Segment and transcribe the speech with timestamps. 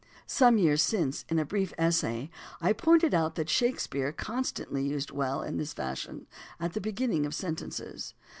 [0.25, 5.11] Some years since, in a brief essay, I pointed out that Shakespeare con stantly used
[5.11, 6.25] "well" in this fashion
[6.59, 8.15] at the beginning of sentences.